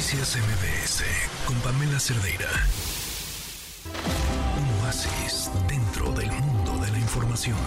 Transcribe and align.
Noticias 0.00 0.34
MBS 0.34 1.04
con 1.46 1.54
Pamela 1.56 2.00
Cerdeira. 2.00 2.48
Un 4.56 4.86
oasis 4.86 5.50
dentro 5.68 6.10
del 6.12 6.32
mundo 6.32 6.78
de 6.82 6.90
la 6.90 6.98
información. 6.98 7.58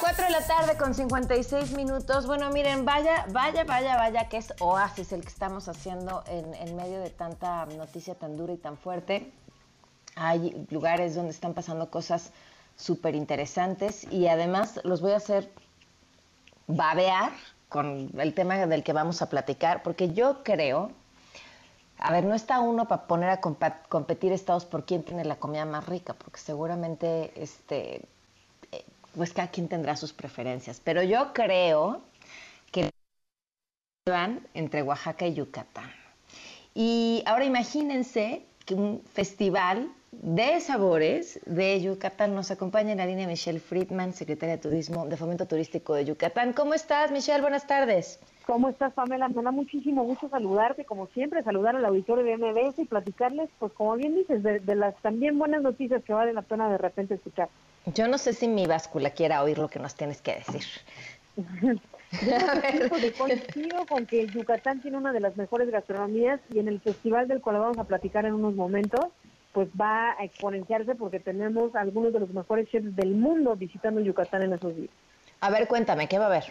4 0.00 0.24
de 0.24 0.30
la 0.30 0.46
tarde 0.46 0.78
con 0.78 0.94
56 0.94 1.72
minutos. 1.72 2.26
Bueno, 2.26 2.48
miren, 2.48 2.86
vaya, 2.86 3.26
vaya, 3.32 3.64
vaya, 3.64 3.96
vaya, 3.98 4.30
que 4.30 4.38
es 4.38 4.54
oasis 4.60 5.12
el 5.12 5.20
que 5.20 5.28
estamos 5.28 5.68
haciendo 5.68 6.24
en, 6.26 6.54
en 6.54 6.74
medio 6.74 6.98
de 7.00 7.10
tanta 7.10 7.66
noticia 7.66 8.14
tan 8.14 8.38
dura 8.38 8.54
y 8.54 8.56
tan 8.56 8.78
fuerte. 8.78 9.30
Hay 10.14 10.66
lugares 10.70 11.14
donde 11.14 11.32
están 11.32 11.52
pasando 11.52 11.90
cosas 11.90 12.32
súper 12.76 13.14
interesantes 13.14 14.10
y 14.10 14.28
además 14.28 14.80
los 14.84 15.02
voy 15.02 15.12
a 15.12 15.16
hacer 15.16 15.52
babear 16.66 17.32
con 17.68 18.10
el 18.18 18.34
tema 18.34 18.66
del 18.66 18.82
que 18.82 18.92
vamos 18.92 19.22
a 19.22 19.28
platicar, 19.28 19.82
porque 19.82 20.12
yo 20.12 20.42
creo, 20.42 20.90
a 21.98 22.12
ver, 22.12 22.24
no 22.24 22.34
está 22.34 22.60
uno 22.60 22.86
para 22.86 23.06
poner 23.06 23.30
a 23.30 23.40
competir 23.40 24.32
estados 24.32 24.64
por 24.64 24.84
quién 24.84 25.02
tiene 25.02 25.24
la 25.24 25.36
comida 25.36 25.64
más 25.64 25.86
rica, 25.86 26.14
porque 26.14 26.38
seguramente, 26.38 27.32
este, 27.34 28.02
eh, 28.72 28.84
pues 29.14 29.32
cada 29.32 29.48
quien 29.48 29.68
tendrá 29.68 29.96
sus 29.96 30.12
preferencias, 30.12 30.80
pero 30.82 31.02
yo 31.02 31.32
creo 31.32 32.02
que 32.70 32.90
van 34.08 34.46
entre 34.54 34.82
Oaxaca 34.82 35.26
y 35.26 35.34
Yucatán. 35.34 35.90
Y 36.74 37.22
ahora 37.26 37.44
imagínense 37.44 38.44
que 38.64 38.74
un 38.74 39.02
festival 39.12 39.90
de 40.26 40.60
sabores 40.60 41.38
de 41.46 41.80
Yucatán. 41.80 42.34
Nos 42.34 42.50
acompaña 42.50 42.90
en 42.90 42.98
la 42.98 43.06
línea 43.06 43.28
Michelle 43.28 43.60
Friedman, 43.60 44.12
secretaria 44.12 44.56
de 44.56 44.62
Turismo 44.62 45.06
de 45.06 45.16
Fomento 45.16 45.46
Turístico 45.46 45.94
de 45.94 46.04
Yucatán. 46.04 46.52
¿Cómo 46.52 46.74
estás, 46.74 47.12
Michelle? 47.12 47.42
Buenas 47.42 47.68
tardes. 47.68 48.18
¿Cómo 48.44 48.68
estás, 48.68 48.92
Pamela? 48.92 49.28
Me 49.28 49.40
da 49.40 49.52
muchísimo 49.52 50.02
gusto 50.02 50.28
saludarte, 50.28 50.84
como 50.84 51.06
siempre, 51.08 51.44
saludar 51.44 51.76
al 51.76 51.84
auditorio 51.84 52.24
de 52.24 52.38
MBS 52.38 52.80
y 52.80 52.86
platicarles, 52.86 53.50
pues 53.60 53.72
como 53.74 53.94
bien 53.94 54.16
dices, 54.16 54.42
de, 54.42 54.74
las 54.74 54.96
también 54.96 55.38
buenas 55.38 55.62
noticias 55.62 56.02
que 56.02 56.12
vale 56.12 56.32
la 56.32 56.42
pena 56.42 56.68
de 56.70 56.78
repente 56.78 57.14
escuchar. 57.14 57.48
Yo 57.94 58.08
no 58.08 58.18
sé 58.18 58.32
si 58.32 58.48
mi 58.48 58.66
báscula 58.66 59.10
quiera 59.10 59.44
oír 59.44 59.58
lo 59.58 59.68
que 59.68 59.78
nos 59.78 59.94
tienes 59.94 60.20
que 60.22 60.34
decir. 60.34 60.64
Yo 62.12 63.12
coincido 63.18 63.86
con 63.88 64.06
que 64.06 64.26
Yucatán 64.26 64.80
tiene 64.80 64.96
una 64.96 65.12
de 65.12 65.20
las 65.20 65.36
mejores 65.36 65.70
gastronomías 65.70 66.40
y 66.52 66.58
en 66.58 66.68
el 66.68 66.80
festival 66.80 67.28
del 67.28 67.40
cual 67.40 67.58
vamos 67.58 67.78
a 67.78 67.84
platicar 67.84 68.26
en 68.26 68.34
unos 68.34 68.54
momentos, 68.54 69.06
pues 69.56 69.70
va 69.70 70.10
a 70.18 70.22
exponenciarse 70.22 70.96
porque 70.96 71.18
tenemos 71.18 71.74
algunos 71.76 72.12
de 72.12 72.20
los 72.20 72.28
mejores 72.28 72.68
chefs 72.68 72.94
del 72.94 73.14
mundo 73.14 73.56
visitando 73.56 74.02
Yucatán 74.02 74.42
en 74.42 74.52
esos 74.52 74.76
días. 74.76 74.90
A 75.40 75.48
ver, 75.48 75.66
cuéntame, 75.66 76.08
¿qué 76.08 76.18
va 76.18 76.24
a 76.24 76.28
haber? 76.28 76.44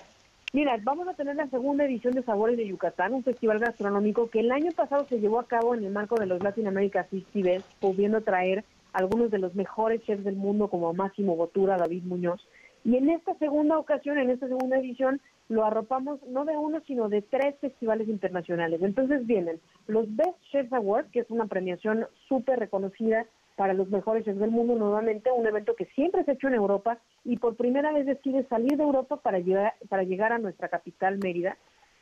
Mira, 0.54 0.76
vamos 0.82 1.08
a 1.08 1.14
tener 1.14 1.36
la 1.36 1.48
segunda 1.50 1.86
edición 1.86 2.16
de 2.16 2.24
Sabores 2.24 2.58
de 2.58 2.66
Yucatán, 2.66 3.14
un 3.14 3.24
festival 3.24 3.60
gastronómico 3.60 4.32
que 4.32 4.40
el 4.40 4.52
año 4.52 4.72
pasado 4.72 5.06
se 5.08 5.20
llevó 5.20 5.40
a 5.40 5.46
cabo 5.46 5.76
en 5.76 5.86
el 5.86 5.92
marco 5.92 6.16
de 6.16 6.26
los 6.26 6.42
Latin 6.42 6.66
America 6.66 7.04
Festivals, 7.04 7.64
pudiendo 7.80 8.22
traer 8.22 8.66
algunos 8.92 9.30
de 9.30 9.38
los 9.38 9.54
mejores 9.54 10.02
chefs 10.02 10.24
del 10.24 10.36
mundo 10.36 10.68
como 10.68 10.92
Máximo 10.96 11.36
Botura, 11.36 11.78
David 11.78 12.06
Muñoz. 12.06 12.42
Y 12.86 12.98
en 12.98 13.10
esta 13.10 13.34
segunda 13.40 13.80
ocasión, 13.80 14.20
en 14.20 14.30
esta 14.30 14.48
segunda 14.48 14.78
edición, 14.78 15.20
lo 15.50 15.66
arropamos 15.66 16.22
no 16.28 16.46
de 16.46 16.56
uno, 16.56 16.82
sino 16.86 17.10
de 17.10 17.24
tres 17.24 17.56
festivales 17.60 18.08
internacionales. 18.08 18.80
Entonces 18.84 19.26
vienen 19.26 19.60
los 19.88 20.06
Best 20.16 20.40
Chefs 20.52 20.72
Awards, 20.72 21.10
que 21.12 21.22
es 21.22 21.30
una 21.32 21.48
premiación 21.48 22.06
súper 22.28 22.60
reconocida 22.60 23.26
para 23.56 23.74
los 23.74 23.90
mejores 23.90 24.24
chefs 24.24 24.40
del 24.40 24.52
mundo, 24.52 24.76
nuevamente 24.76 25.32
un 25.32 25.48
evento 25.48 25.76
que 25.76 25.86
siempre 25.96 26.24
se 26.24 26.32
ha 26.32 26.34
hecho 26.36 26.48
en 26.48 26.54
Europa 26.54 27.00
y 27.24 27.38
por 27.38 27.56
primera 27.56 27.92
vez 27.92 28.06
decide 28.06 28.46
salir 28.50 28.78
de 28.78 28.84
Europa 28.84 29.18
para 29.18 29.40
llegar, 29.40 29.74
para 29.90 30.04
llegar 30.04 30.32
a 30.32 30.40
nuestra 30.40 30.68
capital, 30.68 31.18
Mérida. 31.18 31.58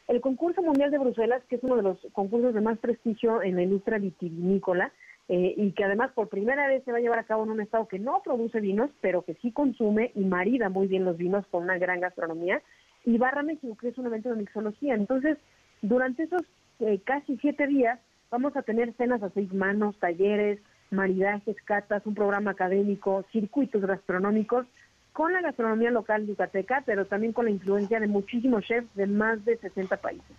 El 0.10 0.20
concurso 0.20 0.62
mundial 0.62 0.92
de 0.92 0.98
Bruselas, 0.98 1.44
que 1.48 1.56
es 1.56 1.64
uno 1.64 1.78
de 1.78 1.84
los 1.84 1.98
concursos 2.12 2.54
de 2.54 2.60
más 2.60 2.78
prestigio 2.78 3.42
en 3.42 3.56
la 3.56 3.64
industria 3.64 4.00
vitivinícola, 4.00 4.92
eh, 5.30 5.54
y 5.56 5.72
que 5.72 5.84
además 5.84 6.12
por 6.14 6.28
primera 6.28 6.68
vez 6.68 6.84
se 6.84 6.92
va 6.92 6.98
a 6.98 7.02
llevar 7.02 7.20
a 7.20 7.24
cabo 7.24 7.44
en 7.44 7.52
un 7.52 7.62
estado 7.62 7.88
que 7.88 8.00
no 8.00 8.22
produce 8.24 8.60
vinos, 8.60 8.90
pero 9.02 9.22
que 9.24 9.36
sí 9.36 9.52
consume 9.52 10.12
y 10.16 10.26
marida 10.26 10.70
muy 10.70 10.88
bien 10.88 11.06
los 11.06 11.18
vinos 11.18 11.46
con 11.48 11.64
una 11.64 11.78
gran 11.78 12.02
gastronomía, 12.02 12.62
y 13.06 13.18
Barra 13.18 13.44
México, 13.44 13.76
que 13.80 13.90
es 13.90 13.98
un 13.98 14.06
evento 14.06 14.30
de 14.30 14.36
mixología. 14.36 14.96
Entonces, 14.96 15.38
durante 15.82 16.24
esos 16.24 16.42
eh, 16.80 17.02
casi 17.04 17.38
siete 17.38 17.68
días 17.68 18.00
vamos 18.32 18.56
a 18.56 18.64
tener 18.64 18.94
cenas 18.94 19.22
a 19.24 19.30
seis 19.30 19.54
manos, 19.54 19.98
talleres, 20.00 20.60
maridajes, 20.90 21.56
catas, 21.66 22.06
un 22.06 22.16
programa 22.16 22.52
académico, 22.52 23.26
circuitos 23.32 23.82
gastronómicos 23.82 24.66
con 25.12 25.32
la 25.32 25.42
gastronomía 25.42 25.92
local 25.92 26.26
yucateca, 26.26 26.84
pero 26.86 27.06
también 27.06 27.34
con 27.34 27.46
la 27.46 27.52
influencia 27.52 28.00
de 28.00 28.08
muchísimos 28.08 28.66
chefs 28.66 28.94
de 28.96 29.06
más 29.06 29.44
de 29.46 29.58
60 29.58 29.98
países. 29.98 30.36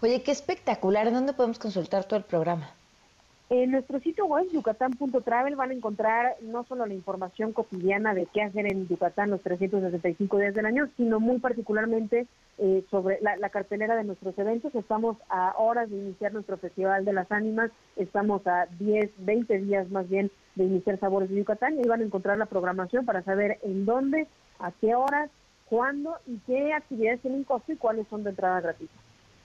Oye, 0.00 0.22
qué 0.22 0.30
espectacular. 0.30 1.12
¿Dónde 1.12 1.34
podemos 1.34 1.58
consultar 1.58 2.04
todo 2.04 2.18
el 2.18 2.24
programa? 2.24 2.70
En 3.54 3.70
nuestro 3.70 4.00
sitio 4.00 4.24
web, 4.24 4.46
yucatán.travel, 4.50 5.56
van 5.56 5.70
a 5.72 5.74
encontrar 5.74 6.36
no 6.40 6.64
solo 6.64 6.86
la 6.86 6.94
información 6.94 7.52
cotidiana 7.52 8.14
de 8.14 8.24
qué 8.24 8.40
hacer 8.40 8.64
en 8.64 8.88
Yucatán 8.88 9.28
los 9.28 9.42
365 9.42 10.38
días 10.38 10.54
del 10.54 10.64
año, 10.64 10.88
sino 10.96 11.20
muy 11.20 11.38
particularmente 11.38 12.26
eh, 12.56 12.82
sobre 12.90 13.18
la, 13.20 13.50
cartelera 13.50 13.94
de 13.94 14.04
nuestros 14.04 14.38
eventos. 14.38 14.74
Estamos 14.74 15.18
a 15.28 15.52
horas 15.58 15.90
de 15.90 15.98
iniciar 15.98 16.32
nuestro 16.32 16.56
Festival 16.56 17.04
de 17.04 17.12
las 17.12 17.30
Ánimas, 17.30 17.70
estamos 17.96 18.40
a 18.46 18.68
10, 18.78 19.10
20 19.18 19.58
días 19.58 19.90
más 19.90 20.08
bien 20.08 20.30
de 20.54 20.64
iniciar 20.64 20.98
Sabores 20.98 21.28
de 21.28 21.36
Yucatán 21.36 21.78
y 21.78 21.86
van 21.86 22.00
a 22.00 22.04
encontrar 22.04 22.38
la 22.38 22.46
programación 22.46 23.04
para 23.04 23.20
saber 23.20 23.58
en 23.64 23.84
dónde, 23.84 24.28
a 24.60 24.72
qué 24.80 24.94
horas, 24.94 25.30
cuándo 25.66 26.16
y 26.26 26.38
qué 26.46 26.72
actividades 26.72 27.20
tienen 27.20 27.44
costo 27.44 27.70
y 27.70 27.76
cuáles 27.76 28.08
son 28.08 28.24
de 28.24 28.30
entrada 28.30 28.62
gratuita. 28.62 28.94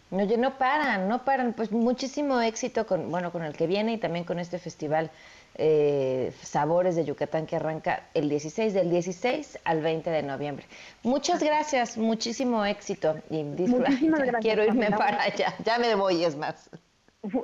Oye, 0.09 0.38
no 0.38 0.57
paran, 0.57 1.07
no 1.07 1.25
paran. 1.25 1.53
Pues 1.53 1.72
muchísimo 1.72 2.41
éxito 2.41 2.85
con, 2.88 3.12
bueno, 3.12 3.31
con 3.31 3.44
el 3.44 3.53
que 3.53 3.68
viene 3.68 3.94
y 3.94 3.97
también 3.97 4.23
con 4.25 4.40
este 4.40 4.57
festival 4.59 5.12
eh, 5.56 6.34
Sabores 6.41 6.95
de 6.95 7.03
Yucatán 7.03 7.45
que 7.45 7.56
arranca 7.56 8.03
el 8.13 8.29
16, 8.29 8.73
del 8.73 8.90
16 8.90 9.59
al 9.63 9.81
20 9.81 10.09
de 10.09 10.23
noviembre. 10.23 10.66
Muchas 11.03 11.41
gracias, 11.44 11.97
muchísimo 11.97 12.63
éxito. 12.63 13.17
Y 13.29 13.44
Muchísimas 13.44 14.22
gracias, 14.22 14.41
quiero 14.41 14.63
irme 14.63 14.91
para 14.91 15.23
allá. 15.23 15.53
Ya 15.66 15.78
me 15.78 15.96
voy, 15.96 16.23
es 16.23 16.35
más. 16.35 16.69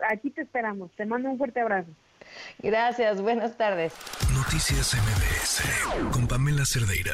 Aquí 0.10 0.30
te 0.30 0.42
esperamos. 0.42 0.92
Te 0.96 1.06
mando 1.06 1.30
un 1.30 1.38
fuerte 1.38 1.60
abrazo. 1.60 1.90
Gracias, 2.60 3.22
buenas 3.22 3.58
tardes. 3.58 3.94
Noticias 4.34 4.96
MBS 4.96 6.12
con 6.12 6.28
Pamela 6.28 6.66
Cerdeira. 6.66 7.14